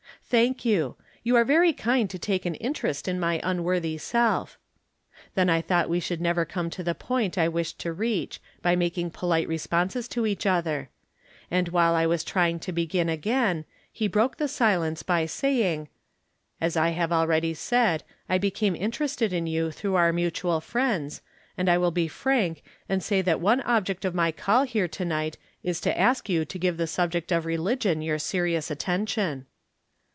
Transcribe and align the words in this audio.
"Thank 0.41 0.63
you. 0.63 0.95
You 1.23 1.35
are 1.35 1.43
very 1.43 1.73
kind 1.73 2.09
to 2.09 2.17
take 2.17 2.45
an 2.45 2.55
interest 2.55 3.09
in 3.09 3.19
my 3.19 3.41
unworthy 3.43 3.97
self." 3.97 4.57
Then 5.35 5.49
I 5.49 5.59
thought 5.59 5.89
we 5.89 5.99
should 5.99 6.21
never 6.21 6.45
come 6.45 6.67
at 6.67 6.85
the 6.85 6.95
point 6.95 7.37
I 7.37 7.49
wished 7.49 7.79
to 7.79 7.91
reach, 7.91 8.39
by 8.61 8.73
making 8.77 9.09
polite 9.09 9.49
responses 9.49 10.07
to 10.07 10.25
each 10.25 10.45
other; 10.45 10.89
and, 11.49 11.73
whne 11.73 11.91
I 11.93 12.07
was 12.07 12.23
trying 12.23 12.59
to 12.59 12.71
begin 12.71 13.09
again, 13.09 13.65
he 13.91 14.07
broke 14.07 14.37
the 14.37 14.47
silence 14.47 15.03
by 15.03 15.25
saying:" 15.25 15.89
As 16.61 16.77
I 16.77 16.91
have 16.91 17.11
already 17.11 17.53
said, 17.53 18.03
I 18.29 18.37
became 18.37 18.73
interested 18.73 19.33
in 19.33 19.47
you 19.47 19.69
through 19.69 19.95
our 19.95 20.13
mutual 20.13 20.61
friends, 20.61 21.21
and 21.57 21.67
I 21.67 21.77
will 21.77 21.91
be 21.91 22.07
frank 22.07 22.63
and 22.87 23.03
say 23.03 23.21
that 23.21 23.41
one 23.41 23.59
object 23.63 24.05
of 24.05 24.15
my 24.15 24.31
call 24.31 24.63
here 24.63 24.87
to 24.87 25.03
night 25.03 25.37
is 25.61 25.81
to 25.81 25.99
ask 25.99 26.29
you 26.29 26.45
to 26.45 26.57
give 26.57 26.77
the 26.77 26.87
subject 26.87 27.33
of 27.33 27.45
religion 27.45 28.01
your 28.01 28.17
serious 28.17 28.71
attention." 28.71 29.45